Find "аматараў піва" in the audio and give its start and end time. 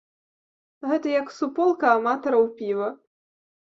1.99-2.89